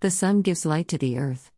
The 0.00 0.12
sun 0.12 0.42
gives 0.42 0.64
light 0.64 0.86
to 0.88 0.98
the 0.98 1.18
earth. 1.18 1.50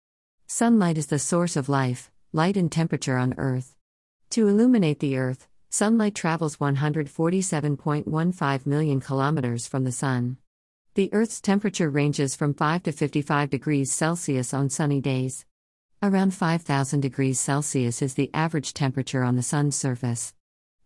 Sunlight 0.47 0.97
is 0.97 1.09
the 1.09 1.19
source 1.19 1.57
of 1.57 1.69
life, 1.69 2.11
light 2.33 2.57
and 2.57 2.73
temperature 2.73 3.19
on 3.19 3.35
earth. 3.37 3.77
To 4.31 4.49
illuminate 4.49 5.01
the 5.01 5.19
earth, 5.19 5.47
sunlight 5.69 6.15
travels 6.15 6.57
147.15 6.57 8.67
million 8.67 8.99
kilometers 8.99 9.67
from 9.67 9.85
the 9.85 9.93
sun. 9.93 10.39
The 10.95 11.13
earth's 11.13 11.43
temperature 11.43 11.91
ranges 11.91 12.35
from 12.35 12.55
5 12.55 12.85
to 12.85 12.93
55 12.93 13.51
degrees 13.51 13.93
Celsius 13.93 14.55
on 14.55 14.71
sunny 14.71 15.03
days. 15.03 15.45
Around 16.03 16.33
5000 16.33 17.01
degrees 17.01 17.39
Celsius 17.39 18.01
is 18.01 18.15
the 18.15 18.31
average 18.33 18.73
temperature 18.73 19.23
on 19.23 19.37
the 19.37 19.43
sun's 19.43 19.77
surface. 19.77 20.33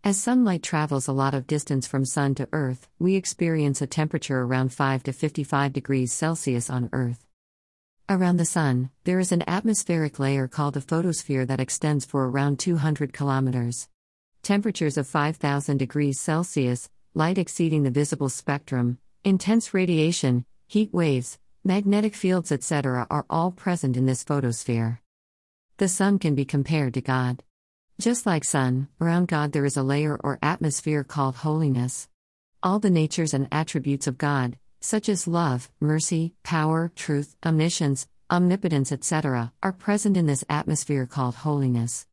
As 0.03 0.21
sunlight 0.21 0.65
travels 0.65 1.07
a 1.07 1.13
lot 1.13 1.35
of 1.35 1.47
distance 1.47 1.87
from 1.87 2.05
sun 2.05 2.35
to 2.35 2.49
earth, 2.53 2.89
we 2.99 3.15
experience 3.15 3.81
a 3.81 3.87
temperature 3.87 4.41
around 4.41 4.73
5 4.73 5.05
to 5.05 5.13
55 5.13 5.73
degrees 5.73 6.13
Celsius 6.13 6.69
on 6.69 6.91
earth. 6.93 7.25
Around 8.07 8.37
the 8.37 8.45
Sun, 8.45 8.91
there 9.05 9.19
is 9.19 9.33
an 9.33 9.43
atmospheric 9.49 10.19
layer 10.19 10.47
called 10.47 10.77
a 10.77 10.83
photosphere 10.83 11.47
that 11.47 11.59
extends 11.59 12.05
for 12.05 12.29
around 12.29 12.59
200 12.59 13.15
kilometers. 13.15 13.89
Temperatures 14.43 14.99
of 14.99 15.07
5000 15.07 15.79
degrees 15.79 16.21
Celsius, 16.21 16.91
light 17.15 17.39
exceeding 17.39 17.83
the 17.83 17.91
visible 17.91 18.29
spectrum, 18.29 18.99
intense 19.25 19.73
radiation, 19.73 20.45
heat 20.67 20.93
waves, 20.93 21.39
magnetic 21.65 22.15
fields, 22.15 22.53
etc., 22.53 23.07
are 23.09 23.25
all 23.31 23.51
present 23.51 23.97
in 23.97 24.05
this 24.05 24.23
photosphere. 24.23 25.01
The 25.79 25.89
Sun 25.89 26.19
can 26.19 26.35
be 26.35 26.45
compared 26.45 26.93
to 26.95 27.01
God. 27.01 27.43
Just 27.99 28.27
like 28.27 28.45
Sun, 28.45 28.89
around 29.01 29.29
God 29.29 29.53
there 29.53 29.65
is 29.65 29.79
a 29.79 29.83
layer 29.83 30.21
or 30.23 30.39
atmosphere 30.43 31.05
called 31.05 31.37
holiness. 31.37 32.07
All 32.63 32.79
the 32.79 32.91
natures 32.91 33.33
and 33.33 33.49
attributes 33.51 34.07
of 34.07 34.19
God, 34.19 34.59
such 34.85 35.09
as 35.09 35.27
love, 35.27 35.71
mercy, 35.81 36.35
power, 36.43 36.93
truth, 36.95 37.37
omniscience, 37.43 38.07
omnipotence, 38.31 38.93
etc., 38.93 39.51
are 39.63 39.73
present 39.73 40.15
in 40.15 40.27
this 40.27 40.45
atmosphere 40.51 41.07
called 41.07 41.37
holiness. 41.37 42.07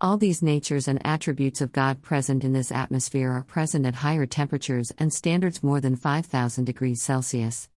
All 0.00 0.16
these 0.16 0.42
natures 0.42 0.88
and 0.88 1.06
attributes 1.06 1.60
of 1.60 1.70
God 1.70 2.00
present 2.00 2.42
in 2.42 2.54
this 2.54 2.72
atmosphere 2.72 3.30
are 3.30 3.42
present 3.42 3.84
at 3.84 3.96
higher 3.96 4.24
temperatures 4.24 4.90
and 4.96 5.12
standards 5.12 5.62
more 5.62 5.82
than 5.82 5.96
5000 5.96 6.64
degrees 6.64 7.02
Celsius. 7.02 7.68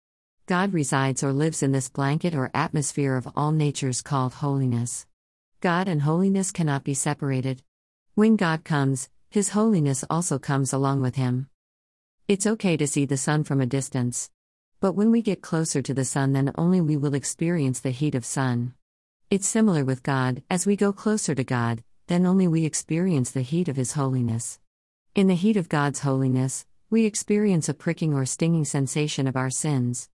God 0.46 0.72
resides 0.72 1.22
or 1.22 1.34
lives 1.34 1.62
in 1.62 1.72
this 1.72 1.90
blanket 1.90 2.34
or 2.34 2.50
atmosphere 2.54 3.16
of 3.16 3.28
all 3.36 3.52
natures 3.52 4.00
called 4.00 4.32
holiness. 4.32 5.06
God 5.60 5.88
and 5.88 6.00
holiness 6.00 6.52
cannot 6.52 6.84
be 6.84 6.94
separated. 6.94 7.62
When 8.14 8.36
God 8.36 8.64
comes, 8.64 9.10
His 9.28 9.50
holiness 9.50 10.06
also 10.08 10.38
comes 10.38 10.72
along 10.72 11.02
with 11.02 11.16
Him. 11.16 11.50
It's 12.26 12.46
okay 12.46 12.78
to 12.78 12.86
see 12.86 13.04
the 13.04 13.18
sun 13.18 13.44
from 13.44 13.60
a 13.60 13.66
distance. 13.66 14.30
But 14.80 14.92
when 14.92 15.10
we 15.10 15.22
get 15.22 15.42
closer 15.42 15.82
to 15.82 15.92
the 15.92 16.04
sun, 16.04 16.34
then 16.34 16.52
only 16.54 16.80
we 16.80 16.96
will 16.96 17.14
experience 17.14 17.80
the 17.80 17.90
heat 17.90 18.14
of 18.14 18.24
sun. 18.24 18.74
It's 19.28 19.48
similar 19.48 19.84
with 19.84 20.04
God, 20.04 20.44
as 20.48 20.66
we 20.66 20.76
go 20.76 20.92
closer 20.92 21.34
to 21.34 21.42
God, 21.42 21.82
then 22.06 22.24
only 22.24 22.46
we 22.46 22.64
experience 22.64 23.32
the 23.32 23.42
heat 23.42 23.66
of 23.66 23.74
His 23.74 23.94
holiness. 23.94 24.60
In 25.16 25.26
the 25.26 25.34
heat 25.34 25.56
of 25.56 25.68
God's 25.68 26.00
holiness, 26.00 26.64
we 26.90 27.06
experience 27.06 27.68
a 27.68 27.74
pricking 27.74 28.14
or 28.14 28.24
stinging 28.24 28.64
sensation 28.64 29.26
of 29.26 29.36
our 29.36 29.50
sins. 29.50 30.08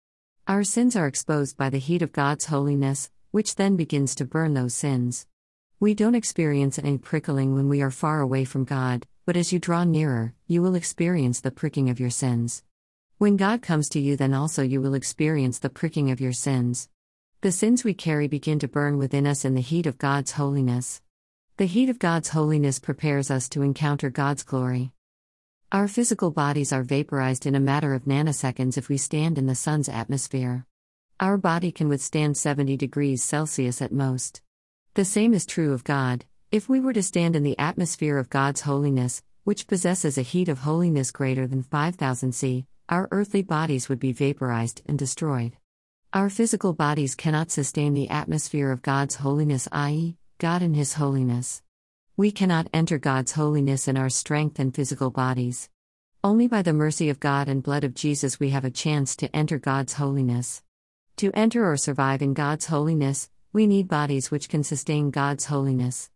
Our 0.47 0.63
sins 0.63 0.95
are 0.95 1.07
exposed 1.07 1.57
by 1.57 1.69
the 1.69 1.77
heat 1.77 2.01
of 2.01 2.13
God's 2.13 2.45
holiness, 2.45 3.11
which 3.31 3.55
then 3.55 3.75
begins 3.75 4.15
to 4.15 4.25
burn 4.25 4.53
those 4.53 4.73
sins. 4.73 5.27
We 5.81 5.93
don't 5.93 6.15
experience 6.15 6.79
any 6.79 6.97
prickling 6.97 7.53
when 7.53 7.67
we 7.67 7.81
are 7.81 7.91
far 7.91 8.21
away 8.21 8.45
from 8.45 8.63
God, 8.63 9.07
but 9.25 9.35
as 9.35 9.51
you 9.51 9.59
draw 9.59 9.83
nearer, 9.83 10.33
you 10.47 10.61
will 10.61 10.75
experience 10.75 11.41
the 11.41 11.51
pricking 11.51 11.89
of 11.89 11.99
your 11.99 12.09
sins. 12.09 12.63
When 13.23 13.37
God 13.37 13.61
comes 13.61 13.87
to 13.91 14.01
you, 14.01 14.17
then 14.17 14.33
also 14.33 14.63
you 14.63 14.81
will 14.81 14.95
experience 14.95 15.57
the 15.57 15.69
pricking 15.69 16.11
of 16.11 16.19
your 16.19 16.33
sins. 16.33 16.89
The 17.39 17.53
sins 17.53 17.85
we 17.85 17.93
carry 17.93 18.27
begin 18.27 18.59
to 18.59 18.67
burn 18.67 18.97
within 18.97 19.25
us 19.25 19.45
in 19.45 19.55
the 19.55 19.61
heat 19.61 19.85
of 19.85 19.97
God's 19.97 20.33
holiness. 20.33 21.01
The 21.55 21.65
heat 21.65 21.87
of 21.87 21.99
God's 21.99 22.27
holiness 22.27 22.79
prepares 22.79 23.31
us 23.31 23.47
to 23.47 23.61
encounter 23.61 24.09
God's 24.09 24.43
glory. 24.43 24.91
Our 25.71 25.87
physical 25.87 26.31
bodies 26.31 26.73
are 26.73 26.83
vaporized 26.83 27.45
in 27.45 27.55
a 27.55 27.61
matter 27.61 27.93
of 27.93 28.03
nanoseconds 28.03 28.77
if 28.77 28.89
we 28.89 28.97
stand 28.97 29.37
in 29.37 29.47
the 29.47 29.55
sun's 29.55 29.87
atmosphere. 29.87 30.65
Our 31.21 31.37
body 31.37 31.71
can 31.71 31.87
withstand 31.87 32.35
70 32.35 32.75
degrees 32.75 33.23
Celsius 33.23 33.81
at 33.81 33.93
most. 33.93 34.41
The 34.95 35.05
same 35.05 35.33
is 35.33 35.45
true 35.45 35.71
of 35.71 35.85
God. 35.85 36.25
If 36.51 36.67
we 36.67 36.81
were 36.81 36.91
to 36.91 37.01
stand 37.01 37.37
in 37.37 37.43
the 37.43 37.57
atmosphere 37.57 38.17
of 38.17 38.29
God's 38.29 38.59
holiness, 38.59 39.23
which 39.45 39.67
possesses 39.67 40.17
a 40.17 40.23
heat 40.23 40.49
of 40.49 40.59
holiness 40.59 41.09
greater 41.09 41.47
than 41.47 41.63
5000 41.63 42.33
C, 42.35 42.65
our 42.93 43.07
earthly 43.09 43.41
bodies 43.41 43.89
would 43.89 43.99
be 43.99 44.11
vaporized 44.11 44.83
and 44.85 44.99
destroyed. 44.99 45.57
Our 46.13 46.29
physical 46.29 46.73
bodies 46.73 47.15
cannot 47.15 47.49
sustain 47.49 47.95
the 47.95 48.07
atmosphere 48.09 48.71
of 48.71 48.83
God's 48.83 49.15
holiness, 49.15 49.67
i.e., 49.71 50.15
God 50.37 50.61
in 50.61 50.75
His 50.75 50.93
holiness. 50.93 51.63
We 52.17 52.29
cannot 52.29 52.67
enter 52.71 52.99
God's 52.99 53.31
holiness 53.31 53.87
in 53.87 53.97
our 53.97 54.09
strength 54.09 54.59
and 54.59 54.75
physical 54.75 55.09
bodies. 55.09 55.71
Only 56.23 56.47
by 56.47 56.61
the 56.61 56.71
mercy 56.71 57.09
of 57.09 57.19
God 57.19 57.49
and 57.49 57.63
blood 57.63 57.83
of 57.83 57.95
Jesus 57.95 58.39
we 58.39 58.51
have 58.51 58.63
a 58.63 58.69
chance 58.69 59.15
to 59.15 59.35
enter 59.35 59.57
God's 59.57 59.93
holiness. 59.93 60.61
To 61.17 61.31
enter 61.33 61.67
or 61.67 61.77
survive 61.77 62.21
in 62.21 62.35
God's 62.35 62.67
holiness, 62.67 63.27
we 63.51 63.65
need 63.65 63.87
bodies 63.87 64.29
which 64.29 64.49
can 64.49 64.63
sustain 64.63 65.09
God's 65.09 65.45
holiness. 65.45 66.11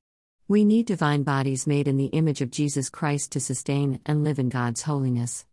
We 0.47 0.63
need 0.63 0.85
divine 0.85 1.23
bodies 1.23 1.65
made 1.65 1.87
in 1.87 1.97
the 1.97 2.13
image 2.21 2.41
of 2.41 2.51
Jesus 2.51 2.91
Christ 2.91 3.31
to 3.31 3.39
sustain 3.39 3.99
and 4.05 4.23
live 4.23 4.37
in 4.37 4.49
God's 4.49 4.83
holiness. 4.83 5.47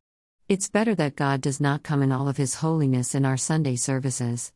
It's 0.46 0.68
better 0.68 0.94
that 0.96 1.16
God 1.16 1.40
does 1.40 1.58
not 1.58 1.82
come 1.82 2.02
in 2.02 2.12
all 2.12 2.28
of 2.28 2.36
His 2.36 2.56
holiness 2.56 3.14
in 3.14 3.24
our 3.24 3.38
Sunday 3.38 3.76
services. 3.76 4.52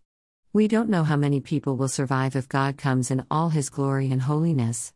We 0.53 0.69
don't 0.69 0.91
know 0.91 1.03
how 1.03 1.16
many 1.16 1.41
people 1.41 1.78
will 1.78 1.88
survive 1.88 2.37
if 2.37 2.47
God 2.47 2.76
comes 2.76 3.10
in 3.10 3.25
all 3.31 3.49
His 3.49 3.71
glory 3.71 4.12
and 4.12 4.21
holiness. 4.21 4.93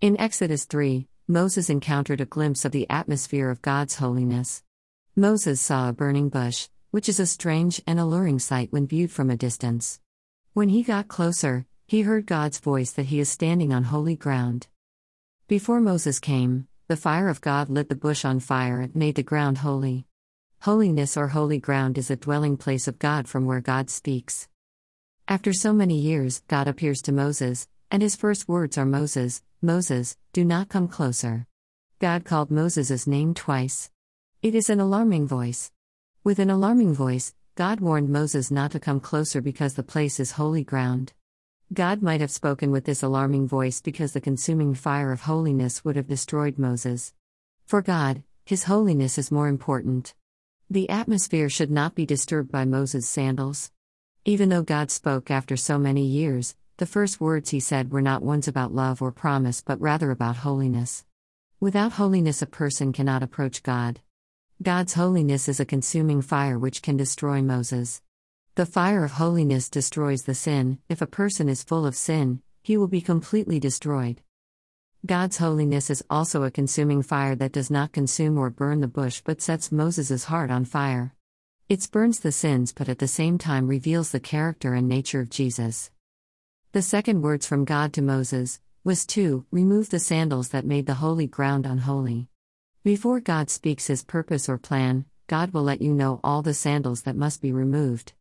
In 0.00 0.18
Exodus 0.18 0.64
3, 0.64 1.06
Moses 1.28 1.68
encountered 1.68 2.22
a 2.22 2.24
glimpse 2.24 2.64
of 2.64 2.72
the 2.72 2.88
atmosphere 2.88 3.50
of 3.50 3.60
God's 3.60 3.96
holiness. 3.96 4.62
Moses 5.14 5.60
saw 5.60 5.90
a 5.90 5.92
burning 5.92 6.30
bush, 6.30 6.68
which 6.92 7.10
is 7.10 7.20
a 7.20 7.26
strange 7.26 7.82
and 7.86 8.00
alluring 8.00 8.38
sight 8.38 8.72
when 8.72 8.86
viewed 8.86 9.10
from 9.10 9.28
a 9.28 9.36
distance. 9.36 10.00
When 10.54 10.70
he 10.70 10.82
got 10.82 11.08
closer, 11.08 11.66
he 11.86 12.00
heard 12.00 12.24
God's 12.24 12.58
voice 12.58 12.92
that 12.92 13.06
he 13.06 13.20
is 13.20 13.28
standing 13.28 13.70
on 13.70 13.84
holy 13.84 14.16
ground. 14.16 14.66
Before 15.46 15.78
Moses 15.78 16.18
came, 16.18 16.68
the 16.88 16.96
fire 16.96 17.28
of 17.28 17.40
God 17.40 17.68
lit 17.68 17.88
the 17.88 17.96
bush 17.96 18.24
on 18.24 18.38
fire 18.38 18.80
and 18.80 18.94
made 18.94 19.16
the 19.16 19.22
ground 19.24 19.58
holy. 19.58 20.06
Holiness 20.60 21.16
or 21.16 21.28
holy 21.28 21.58
ground 21.58 21.98
is 21.98 22.12
a 22.12 22.16
dwelling 22.16 22.56
place 22.56 22.86
of 22.86 23.00
God 23.00 23.26
from 23.26 23.44
where 23.44 23.60
God 23.60 23.90
speaks. 23.90 24.46
After 25.26 25.52
so 25.52 25.72
many 25.72 25.98
years, 25.98 26.42
God 26.46 26.68
appears 26.68 27.02
to 27.02 27.12
Moses, 27.12 27.66
and 27.90 28.02
his 28.02 28.14
first 28.14 28.48
words 28.48 28.78
are 28.78 28.86
Moses, 28.86 29.42
Moses, 29.60 30.16
do 30.32 30.44
not 30.44 30.68
come 30.68 30.86
closer. 30.86 31.48
God 31.98 32.24
called 32.24 32.52
Moses' 32.52 33.04
name 33.04 33.34
twice. 33.34 33.90
It 34.40 34.54
is 34.54 34.70
an 34.70 34.78
alarming 34.78 35.26
voice. 35.26 35.72
With 36.22 36.38
an 36.38 36.50
alarming 36.50 36.94
voice, 36.94 37.34
God 37.56 37.80
warned 37.80 38.10
Moses 38.10 38.52
not 38.52 38.70
to 38.72 38.78
come 38.78 39.00
closer 39.00 39.40
because 39.40 39.74
the 39.74 39.82
place 39.82 40.20
is 40.20 40.32
holy 40.32 40.62
ground. 40.62 41.14
God 41.72 42.00
might 42.00 42.20
have 42.20 42.30
spoken 42.30 42.70
with 42.70 42.84
this 42.84 43.02
alarming 43.02 43.48
voice 43.48 43.80
because 43.80 44.12
the 44.12 44.20
consuming 44.20 44.72
fire 44.72 45.10
of 45.10 45.22
holiness 45.22 45.84
would 45.84 45.96
have 45.96 46.06
destroyed 46.06 46.58
Moses. 46.58 47.12
For 47.64 47.82
God, 47.82 48.22
His 48.44 48.64
holiness 48.64 49.18
is 49.18 49.32
more 49.32 49.48
important. 49.48 50.14
The 50.70 50.88
atmosphere 50.88 51.48
should 51.48 51.72
not 51.72 51.96
be 51.96 52.06
disturbed 52.06 52.52
by 52.52 52.66
Moses' 52.66 53.08
sandals. 53.08 53.72
Even 54.24 54.48
though 54.48 54.62
God 54.62 54.92
spoke 54.92 55.28
after 55.28 55.56
so 55.56 55.76
many 55.76 56.06
years, 56.06 56.54
the 56.76 56.86
first 56.86 57.20
words 57.20 57.50
He 57.50 57.58
said 57.58 57.90
were 57.90 58.00
not 58.00 58.22
ones 58.22 58.46
about 58.46 58.72
love 58.72 59.02
or 59.02 59.10
promise 59.10 59.60
but 59.60 59.80
rather 59.80 60.12
about 60.12 60.36
holiness. 60.36 61.04
Without 61.58 61.92
holiness, 61.92 62.42
a 62.42 62.46
person 62.46 62.92
cannot 62.92 63.24
approach 63.24 63.64
God. 63.64 64.00
God's 64.62 64.94
holiness 64.94 65.48
is 65.48 65.58
a 65.58 65.64
consuming 65.64 66.22
fire 66.22 66.60
which 66.60 66.80
can 66.80 66.96
destroy 66.96 67.42
Moses. 67.42 68.02
The 68.56 68.64
fire 68.64 69.04
of 69.04 69.12
holiness 69.12 69.68
destroys 69.68 70.22
the 70.22 70.34
sin. 70.34 70.78
If 70.88 71.02
a 71.02 71.06
person 71.06 71.46
is 71.46 71.62
full 71.62 71.84
of 71.84 71.94
sin, 71.94 72.40
he 72.62 72.78
will 72.78 72.88
be 72.88 73.02
completely 73.02 73.60
destroyed. 73.60 74.22
God's 75.04 75.36
holiness 75.36 75.90
is 75.90 76.02
also 76.08 76.42
a 76.42 76.50
consuming 76.50 77.02
fire 77.02 77.34
that 77.34 77.52
does 77.52 77.70
not 77.70 77.92
consume 77.92 78.38
or 78.38 78.48
burn 78.48 78.80
the 78.80 78.88
bush 78.88 79.20
but 79.22 79.42
sets 79.42 79.70
Moses' 79.70 80.24
heart 80.24 80.50
on 80.50 80.64
fire. 80.64 81.12
It 81.68 81.86
burns 81.92 82.20
the 82.20 82.32
sins 82.32 82.72
but 82.72 82.88
at 82.88 82.98
the 82.98 83.06
same 83.06 83.36
time 83.36 83.68
reveals 83.68 84.10
the 84.10 84.20
character 84.20 84.72
and 84.72 84.88
nature 84.88 85.20
of 85.20 85.28
Jesus. 85.28 85.90
The 86.72 86.80
second 86.80 87.20
words 87.20 87.46
from 87.46 87.66
God 87.66 87.92
to 87.92 88.00
Moses 88.00 88.58
was 88.84 89.04
to 89.08 89.44
remove 89.50 89.90
the 89.90 89.98
sandals 89.98 90.48
that 90.48 90.64
made 90.64 90.86
the 90.86 90.94
holy 90.94 91.26
ground 91.26 91.66
unholy. 91.66 92.28
Before 92.84 93.20
God 93.20 93.50
speaks 93.50 93.88
his 93.88 94.02
purpose 94.02 94.48
or 94.48 94.56
plan, 94.56 95.04
God 95.26 95.52
will 95.52 95.64
let 95.64 95.82
you 95.82 95.92
know 95.92 96.20
all 96.24 96.40
the 96.40 96.54
sandals 96.54 97.02
that 97.02 97.16
must 97.16 97.42
be 97.42 97.52
removed. 97.52 98.14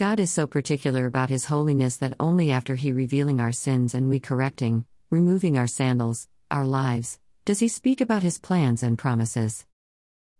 God 0.00 0.18
is 0.18 0.30
so 0.30 0.46
particular 0.46 1.04
about 1.04 1.28
His 1.28 1.44
holiness 1.44 1.98
that 1.98 2.14
only 2.18 2.50
after 2.50 2.74
He 2.74 2.90
revealing 2.90 3.38
our 3.38 3.52
sins 3.52 3.94
and 3.94 4.08
we 4.08 4.18
correcting, 4.18 4.86
removing 5.10 5.58
our 5.58 5.66
sandals, 5.66 6.26
our 6.50 6.64
lives, 6.64 7.18
does 7.44 7.58
He 7.58 7.68
speak 7.68 8.00
about 8.00 8.22
His 8.22 8.38
plans 8.38 8.82
and 8.82 8.96
promises. 8.96 9.66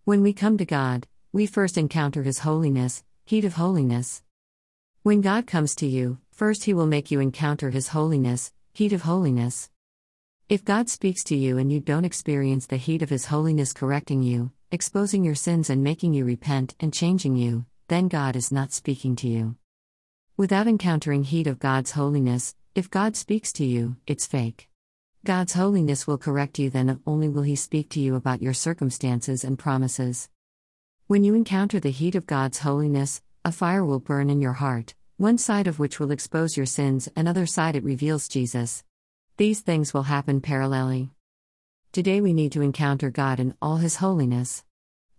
When 0.04 0.22
we 0.22 0.32
come 0.32 0.56
to 0.56 0.64
God, 0.64 1.06
we 1.30 1.44
first 1.44 1.76
encounter 1.76 2.22
His 2.22 2.38
holiness, 2.38 3.04
heat 3.26 3.44
of 3.44 3.56
holiness. 3.56 4.22
When 5.02 5.20
God 5.20 5.46
comes 5.46 5.74
to 5.74 5.86
you, 5.86 6.16
first 6.30 6.64
He 6.64 6.72
will 6.72 6.86
make 6.86 7.10
you 7.10 7.20
encounter 7.20 7.68
His 7.68 7.88
holiness, 7.88 8.54
heat 8.72 8.94
of 8.94 9.02
holiness. 9.02 9.68
If 10.48 10.64
God 10.64 10.88
speaks 10.88 11.22
to 11.24 11.36
you 11.36 11.58
and 11.58 11.70
you 11.70 11.80
don't 11.80 12.06
experience 12.06 12.64
the 12.66 12.78
heat 12.78 13.02
of 13.02 13.10
His 13.10 13.26
holiness 13.26 13.74
correcting 13.74 14.22
you, 14.22 14.52
exposing 14.70 15.22
your 15.22 15.34
sins 15.34 15.68
and 15.68 15.84
making 15.84 16.14
you 16.14 16.24
repent 16.24 16.74
and 16.80 16.94
changing 16.94 17.36
you, 17.36 17.66
then 17.90 18.06
God 18.06 18.36
is 18.36 18.52
not 18.52 18.72
speaking 18.72 19.16
to 19.16 19.26
you. 19.26 19.56
Without 20.36 20.68
encountering 20.68 21.24
heat 21.24 21.48
of 21.48 21.58
God's 21.58 21.90
holiness, 21.90 22.54
if 22.72 22.88
God 22.88 23.16
speaks 23.16 23.52
to 23.54 23.64
you, 23.64 23.96
it's 24.06 24.28
fake. 24.28 24.68
God's 25.24 25.54
holiness 25.54 26.06
will 26.06 26.16
correct 26.16 26.56
you, 26.60 26.70
then 26.70 27.00
only 27.04 27.28
will 27.28 27.42
He 27.42 27.56
speak 27.56 27.88
to 27.90 28.00
you 28.00 28.14
about 28.14 28.42
your 28.42 28.54
circumstances 28.54 29.42
and 29.42 29.58
promises. 29.58 30.28
When 31.08 31.24
you 31.24 31.34
encounter 31.34 31.80
the 31.80 31.90
heat 31.90 32.14
of 32.14 32.28
God's 32.28 32.60
holiness, 32.60 33.22
a 33.44 33.50
fire 33.50 33.84
will 33.84 33.98
burn 33.98 34.30
in 34.30 34.40
your 34.40 34.52
heart, 34.52 34.94
one 35.16 35.36
side 35.36 35.66
of 35.66 35.80
which 35.80 35.98
will 35.98 36.12
expose 36.12 36.56
your 36.56 36.66
sins, 36.66 37.08
another 37.16 37.44
side 37.44 37.74
it 37.74 37.82
reveals 37.82 38.28
Jesus. 38.28 38.84
These 39.36 39.62
things 39.62 39.92
will 39.92 40.04
happen 40.04 40.40
parallelly. 40.40 41.10
Today 41.90 42.20
we 42.20 42.34
need 42.34 42.52
to 42.52 42.62
encounter 42.62 43.10
God 43.10 43.40
in 43.40 43.56
all 43.60 43.78
His 43.78 43.96
holiness. 43.96 44.62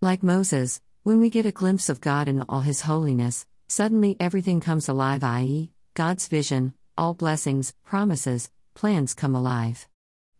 Like 0.00 0.22
Moses, 0.22 0.80
when 1.04 1.18
we 1.18 1.30
get 1.30 1.46
a 1.46 1.50
glimpse 1.50 1.88
of 1.88 2.00
God 2.00 2.28
in 2.28 2.42
all 2.48 2.60
His 2.60 2.82
holiness, 2.82 3.44
suddenly 3.66 4.16
everything 4.20 4.60
comes 4.60 4.88
alive, 4.88 5.24
i.e., 5.24 5.72
God's 5.94 6.28
vision, 6.28 6.74
all 6.96 7.12
blessings, 7.12 7.74
promises, 7.84 8.50
plans 8.74 9.12
come 9.12 9.34
alive. 9.34 9.88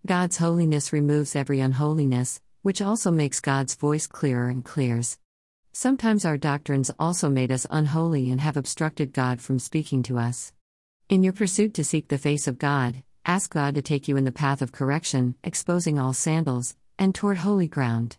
God's 0.06 0.37
holiness 0.37 0.93
removes 0.93 1.35
every 1.35 1.59
unholiness, 1.59 2.41
which 2.62 2.81
also 2.81 3.11
makes 3.11 3.41
God's 3.41 3.75
voice 3.75 4.06
clearer 4.06 4.49
and 4.49 4.64
clears. 4.64 5.19
Sometimes 5.73 6.25
our 6.25 6.37
doctrines 6.37 6.93
also 6.97 7.29
made 7.29 7.50
us 7.50 7.67
unholy 7.69 8.31
and 8.31 8.41
have 8.41 8.56
obstructed 8.56 9.12
God 9.12 9.41
from 9.41 9.59
speaking 9.59 10.05
to 10.05 10.19
us. 10.19 10.53
In 11.09 11.25
your 11.25 11.32
pursuit 11.32 11.75
to 11.75 11.82
seek 11.82 12.06
the 12.06 12.19
face 12.19 12.47
of 12.47 12.59
God, 12.59 13.03
ask 13.26 13.53
God 13.53 13.75
to 13.75 13.82
take 13.82 14.06
you 14.06 14.17
in 14.17 14.25
the 14.25 14.31
path 14.31 14.62
of 14.62 14.70
correction, 14.70 15.35
exposing 15.43 15.99
all 15.99 16.12
sandals, 16.12 16.76
and 17.00 17.12
toward 17.12 17.38
holy 17.38 17.67
ground. 17.67 18.17